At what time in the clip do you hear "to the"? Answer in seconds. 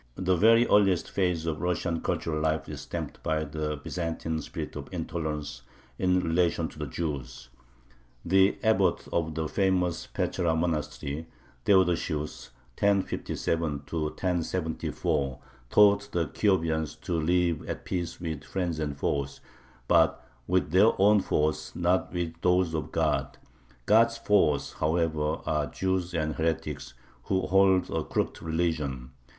6.69-6.87